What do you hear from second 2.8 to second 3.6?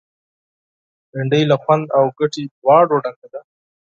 ډکه ده